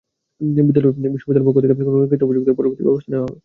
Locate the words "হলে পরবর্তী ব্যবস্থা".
2.51-3.09